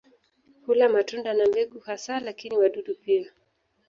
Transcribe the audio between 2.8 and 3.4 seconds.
pia.